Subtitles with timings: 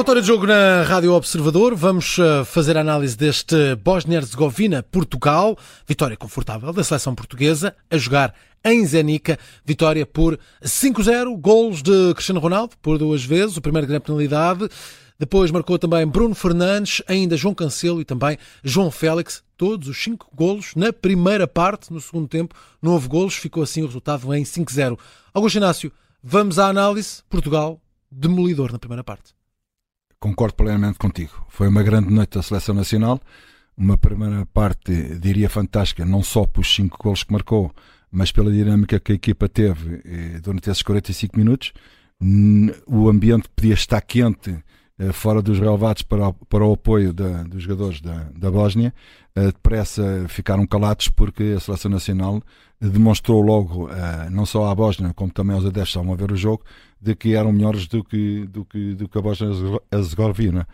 [0.00, 1.74] Relatório de jogo na Rádio Observador.
[1.74, 5.58] Vamos uh, fazer a análise deste Bósnia-Herzegovina-Portugal.
[5.86, 8.34] Vitória confortável da seleção portuguesa a jogar
[8.64, 9.38] em Zenica.
[9.62, 11.38] Vitória por 5-0.
[11.38, 13.58] Golos de Cristiano Ronaldo por duas vezes.
[13.58, 14.70] O primeiro grande penalidade.
[15.18, 19.42] Depois marcou também Bruno Fernandes, ainda João Cancelo e também João Félix.
[19.54, 21.92] Todos os cinco golos na primeira parte.
[21.92, 23.34] No segundo tempo não houve golos.
[23.34, 24.98] Ficou assim o resultado em 5-0.
[25.34, 25.92] Augusto Inácio,
[26.24, 27.22] vamos à análise.
[27.28, 27.78] Portugal
[28.10, 29.38] demolidor na primeira parte
[30.20, 31.44] concordo plenamente contigo.
[31.48, 33.18] Foi uma grande noite da seleção nacional.
[33.76, 37.74] Uma primeira parte, diria, fantástica, não só pelos cinco gols que marcou,
[38.12, 41.72] mas pela dinâmica que a equipa teve eh, durante esses 45 minutos.
[42.86, 44.62] O ambiente podia estar quente
[45.12, 48.92] fora dos relevados para, o, para o apoio da, dos jogadores da, da Bósnia.
[49.34, 52.42] Eh, depressa ficaram calados porque a seleção nacional
[52.80, 53.90] demonstrou logo,
[54.30, 56.64] não só à Bósnia, como também aos adeptos ao ver o jogo,
[56.98, 60.66] de que eram melhores do que, do que, do que a Bósnia-Herzegovina.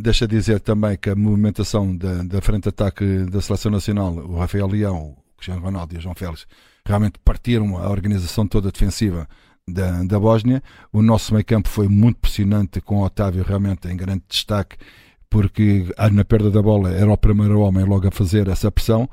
[0.00, 4.38] Deixa dizer também que a movimentação da, da frente de ataque da Seleção Nacional, o
[4.38, 6.46] Rafael Leão, o Cristiano Ronaldo e o João Félix,
[6.86, 9.28] realmente partiram a organização toda defensiva
[9.68, 10.62] da, da Bósnia.
[10.92, 14.76] O nosso meio campo foi muito pressionante, com o Otávio realmente em grande destaque,
[15.28, 19.08] porque na perda da bola era o primeiro homem logo a fazer essa pressão.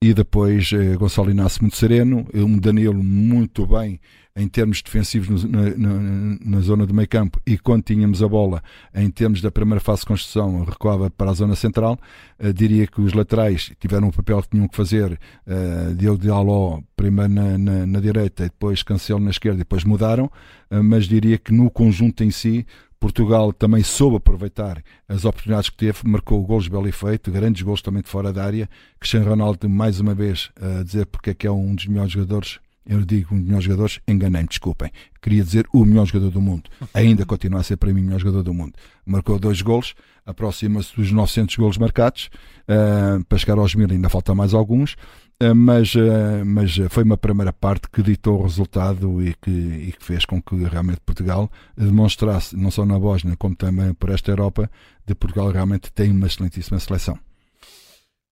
[0.00, 3.98] E depois eh, Gonçalo Inácio muito sereno, um Danilo muito bem
[4.36, 8.62] em termos defensivos na, na, na, zona do meio campo e quando tínhamos a bola
[8.92, 11.96] em termos da primeira fase de construção recuava para a zona central
[12.40, 15.12] uh, diria que os laterais tiveram o papel que tinham que fazer
[15.46, 19.84] uh, Diogo Diallo primeiro na, na, na direita e depois Cancelo na esquerda e depois
[19.84, 22.66] mudaram uh, mas diria que no conjunto em si
[22.98, 28.02] Portugal também soube aproveitar as oportunidades que teve, marcou golos belo efeito, grandes gols também
[28.02, 28.66] de fora da área.
[28.98, 32.60] Cristiano Ronaldo, mais uma vez, a dizer porque é que é um dos melhores jogadores
[32.86, 34.90] eu digo um dos melhores jogadores, enganei-me, desculpem.
[35.22, 36.68] Queria dizer o melhor jogador do mundo.
[36.92, 38.74] Ainda continua a ser para mim o melhor jogador do mundo.
[39.06, 39.94] Marcou dois golos,
[40.26, 42.28] aproxima-se dos 900 golos marcados.
[42.64, 44.94] Uh, para chegar aos mil ainda falta mais alguns.
[45.42, 49.92] Uh, mas, uh, mas foi uma primeira parte que ditou o resultado e que, e
[49.92, 54.30] que fez com que realmente Portugal demonstrasse, não só na Bósnia, como também por esta
[54.30, 54.70] Europa,
[55.06, 57.18] de Portugal realmente tem uma excelentíssima seleção.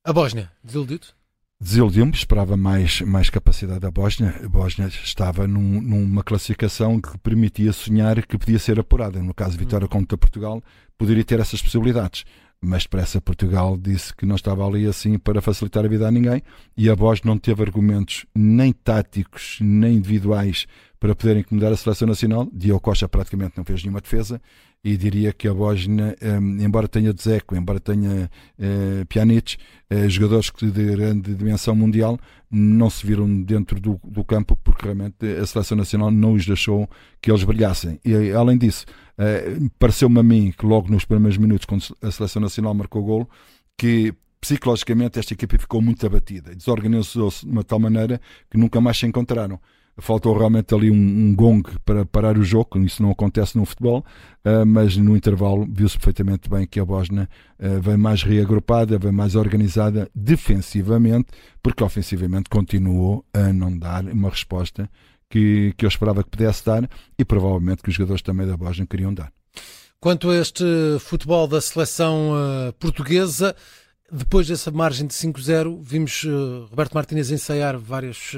[0.04, 1.06] A Bósnia, desiludido?
[1.62, 4.34] Desiludiu-me, esperava mais, mais capacidade da Bósnia.
[4.44, 9.22] A Bósnia estava num, numa classificação que permitia sonhar que podia ser apurada.
[9.22, 9.88] No caso vitória hum.
[9.88, 10.62] contra Portugal,
[10.98, 12.24] poderia ter essas possibilidades.
[12.60, 16.42] Mas depressa Portugal disse que não estava ali assim para facilitar a vida a ninguém
[16.76, 20.66] e a Bósnia não teve argumentos nem táticos nem individuais
[21.00, 22.48] para poder incomodar a seleção nacional.
[22.52, 24.40] Diogo Costa praticamente não fez nenhuma defesa
[24.84, 28.28] e diria que a Bósnia, um, embora tenha Dzeko, embora tenha
[28.58, 29.56] uh, Pjanic,
[29.92, 32.18] uh, jogadores de grande dimensão mundial,
[32.50, 36.90] não se viram dentro do, do, campo porque realmente a seleção nacional não os deixou
[37.20, 38.00] que eles brilhassem.
[38.04, 38.84] E além disso,
[39.18, 43.04] uh, pareceu-me a mim que logo nos primeiros minutos, quando a seleção nacional marcou o
[43.04, 43.30] golo,
[43.78, 48.98] que psicologicamente esta equipe ficou muito abatida, desorganizou-se de uma tal maneira que nunca mais
[48.98, 49.60] se encontraram
[49.98, 54.04] faltou realmente ali um, um, gong para parar o jogo, isso não acontece no futebol,
[54.44, 59.12] uh, mas no intervalo viu-se perfeitamente bem que a Bósnia uh, vem mais reagrupada, vem
[59.12, 61.28] mais organizada defensivamente,
[61.62, 64.88] porque ofensivamente continuou a não dar uma resposta
[65.28, 66.88] que, que eu esperava que pudesse dar
[67.18, 69.30] e provavelmente que os jogadores também da Bósnia queriam dar.
[70.00, 70.64] Quanto a este
[71.00, 73.54] futebol da seleção uh, portuguesa,
[74.10, 76.26] depois dessa margem de 5-0, vimos
[76.68, 78.34] Roberto Martínez ensaiar várias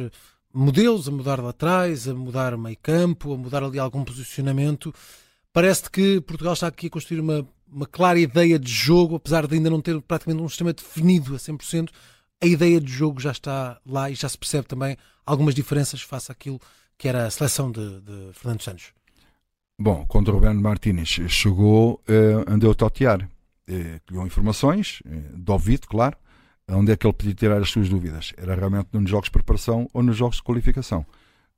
[0.54, 4.94] modelos, a mudar lá atrás, a mudar meio campo, a mudar ali algum posicionamento.
[5.52, 9.54] Parece que Portugal está aqui a construir uma, uma clara ideia de jogo, apesar de
[9.54, 11.90] ainda não ter praticamente um sistema definido a 100%,
[12.40, 16.30] a ideia de jogo já está lá e já se percebe também algumas diferenças face
[16.30, 16.60] àquilo
[16.96, 18.92] que era a seleção de, de Fernando Santos.
[19.78, 23.28] Bom, quando o Roberto Martínez chegou, uh, andou a totear.
[23.68, 26.16] Uh, criou informações, uh, de ouvido, claro,
[26.70, 28.32] onde é que ele podia tirar as suas dúvidas?
[28.36, 31.04] Era realmente nos jogos de preparação ou nos jogos de qualificação.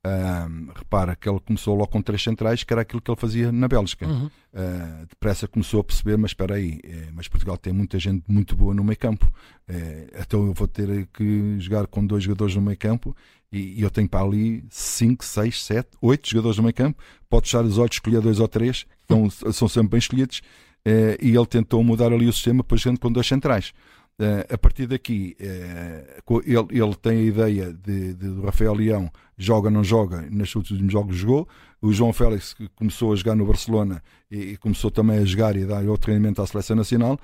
[0.07, 3.51] Um, repara que ele começou logo com três centrais, que era aquilo que ele fazia
[3.51, 4.07] na Bélgica.
[4.07, 4.27] Uhum.
[4.27, 8.55] Uh, depressa começou a perceber, mas espera aí, é, mas Portugal tem muita gente muito
[8.55, 9.31] boa no meio campo.
[9.67, 13.17] É, então eu vou ter que jogar com dois jogadores no meio campo
[13.51, 17.03] e, e eu tenho para ali cinco, seis, sete, oito jogadores no meio campo.
[17.29, 20.41] Pode fechar os olhos, escolher dois ou três, então, são sempre bem escolhidos.
[20.87, 23.73] Uh, e ele tentou mudar ali o sistema, depois jogando com dois centrais.
[24.19, 29.11] Uh, a partir daqui, uh, ele, ele, tem a ideia de, de, do Rafael Leão,
[29.37, 31.47] joga, não joga, nos últimos jogos jogou.
[31.83, 35.65] O João Félix, começou a jogar no Barcelona e, e começou também a jogar e
[35.65, 37.19] a dar outro treinamento à seleção nacional.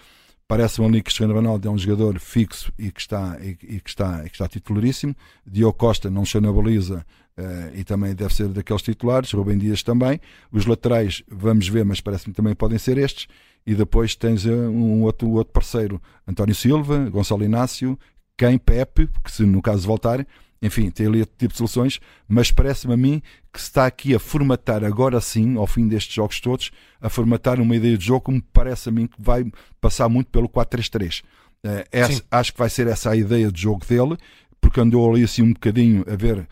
[0.52, 3.88] Parece-me ali que Cristiano Ronaldo é um jogador fixo e que está, e, e que
[3.88, 5.16] está, e que está titularíssimo.
[5.46, 7.06] Diogo Costa não chama na baliza
[7.38, 9.32] uh, e também deve ser daqueles titulares.
[9.32, 10.20] Rubem Dias também.
[10.52, 13.28] Os laterais, vamos ver, mas parece-me também podem ser estes.
[13.66, 17.98] E depois tens uh, um outro, outro parceiro, António Silva, Gonçalo Inácio,
[18.42, 20.26] quem Pepe, que se no caso voltar,
[20.60, 23.22] enfim, tem ali outro tipo de soluções, mas parece-me a mim
[23.52, 27.60] que se está aqui a formatar agora sim, ao fim destes jogos todos, a formatar
[27.60, 29.44] uma ideia de jogo que me parece a mim que vai
[29.80, 31.22] passar muito pelo 4-3-3.
[31.64, 34.16] Uh, eh, acho que vai ser essa a ideia de jogo dele,
[34.60, 36.48] porque andou ali assim um bocadinho a ver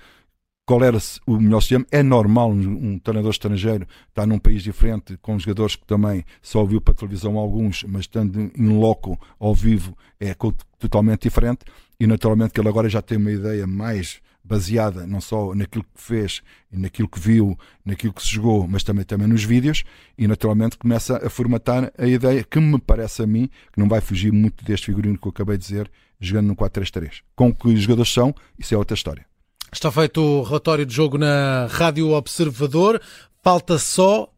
[0.70, 1.84] qual era o melhor sistema.
[1.90, 6.80] É normal um, treinador estrangeiro estar num país diferente, com jogadores que também só ouviu
[6.80, 10.32] para televisão alguns, mas estando em loco, ao vivo, é
[10.78, 11.64] totalmente diferente.
[11.98, 16.00] E naturalmente que ele agora já tem uma ideia mais baseada não só naquilo que
[16.00, 16.40] fez
[16.70, 19.82] naquilo que viu, naquilo que se jogou, mas também, também nos vídeos,
[20.16, 24.00] e naturalmente começa a formatar a ideia que me parece a mim que não vai
[24.00, 25.90] fugir muito deste figurino que eu acabei de dizer,
[26.20, 27.22] jogando no 4-3-3.
[27.34, 29.29] Com que os jogadores são, isso é outra história.
[29.72, 33.00] Está feito o relatório de jogo na Rádio Observador.
[33.42, 34.28] Falta só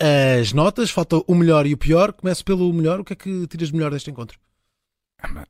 [0.00, 2.12] as notas, falta o melhor e o pior.
[2.12, 3.00] Começo pelo melhor.
[3.00, 4.38] O que é que tiras de melhor deste encontro?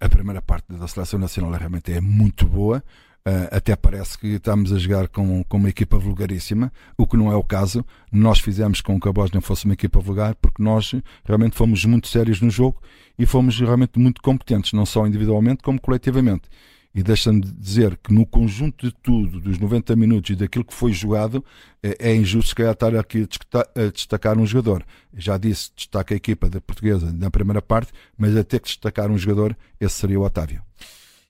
[0.00, 2.82] A primeira parte da seleção nacional realmente é muito boa.
[3.26, 7.30] Uh, até parece que estamos a jogar com, com uma equipa vulgaríssima, o que não
[7.30, 7.84] é o caso.
[8.10, 10.94] Nós fizemos com que a Bósnia fosse uma equipa vulgar porque nós
[11.24, 12.82] realmente fomos muito sérios no jogo
[13.18, 16.48] e fomos realmente muito competentes, não só individualmente como coletivamente.
[16.94, 20.92] E deixa-me dizer que no conjunto de tudo, dos 90 minutos e daquilo que foi
[20.92, 21.44] jogado,
[21.82, 23.28] é, é injusto se calhar estar aqui
[23.76, 24.84] a destacar um jogador.
[25.14, 29.18] Já disse, destaca a equipa da portuguesa na primeira parte, mas até que destacar um
[29.18, 30.62] jogador, esse seria o Otávio.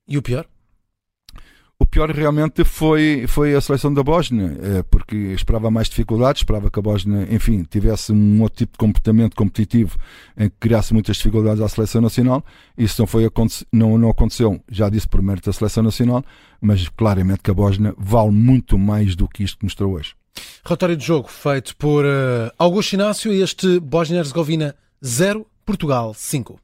[0.07, 0.47] E o pior?
[1.81, 6.69] O pior realmente foi, foi a seleção da Bósnia, eh, porque esperava mais dificuldades, esperava
[6.69, 9.97] que a Bósnia, enfim, tivesse um outro tipo de comportamento competitivo
[10.37, 12.45] em que criasse muitas dificuldades à seleção nacional.
[12.77, 13.31] Isso não, foi,
[13.73, 16.25] não, não aconteceu, já disse por mérito da seleção nacional,
[16.61, 20.17] mas claramente que a Bósnia vale muito mais do que isto que mostrou hoje.
[20.65, 26.59] Relatório de jogo feito por uh, Augusto Inácio e este Bósnia-Herzegovina 0, Portugal 5.